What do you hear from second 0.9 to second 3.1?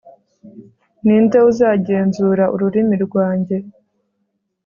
ni nde uzagenzura ururimi